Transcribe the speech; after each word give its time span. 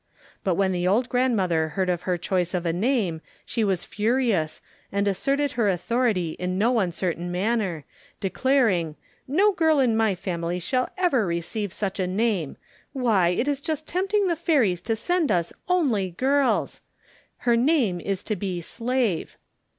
But 0.43 0.55
when 0.55 0.71
the 0.71 0.87
old 0.87 1.09
grandmother 1.09 1.67
heard 1.69 1.87
of 1.87 2.01
her 2.09 2.17
choice 2.17 2.55
of 2.55 2.65
a 2.65 2.73
name 2.73 3.21
she 3.45 3.63
was 3.63 3.85
furious, 3.85 4.59
and 4.91 5.07
asserted 5.07 5.51
her 5.51 5.69
authority 5.69 6.31
in 6.39 6.57
no 6.57 6.79
uncertain 6.79 7.31
manner, 7.31 7.85
declaring, 8.19 8.95
"No 9.27 9.51
girl 9.51 9.79
in 9.79 9.95
my 9.95 10.15
family 10.15 10.59
will 10.73 10.89
ever 10.97 11.23
receive 11.27 11.71
such 11.71 11.99
a 11.99 12.07
name. 12.07 12.57
Why! 12.93 13.27
it 13.27 13.47
is 13.47 13.61
just 13.61 13.85
tempting 13.85 14.25
the 14.25 14.35
fairies 14.35 14.81
to 14.89 14.95
send 14.95 15.31
us 15.31 15.53
only 15.69 16.09
girls. 16.09 16.81
Her 17.45 17.55
name 17.55 17.99
is 18.01 18.23
to 18.23 18.35
be 18.35 18.59
SLAVE." 18.59 19.37